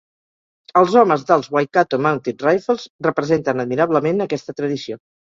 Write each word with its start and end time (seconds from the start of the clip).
Els 0.79 0.93
homes 1.01 1.25
dels 1.31 1.49
Waikato 1.55 1.99
Mounted 2.05 2.41
Rifles 2.45 2.87
representen 3.09 3.65
admirablement 3.65 4.27
aquesta 4.27 4.57
tradició. 4.63 4.99